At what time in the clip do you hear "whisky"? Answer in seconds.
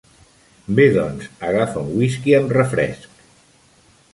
1.99-2.35